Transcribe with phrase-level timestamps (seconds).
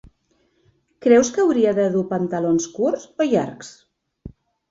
[1.05, 3.71] Creus que hauria de dur pantalons curts o llargs?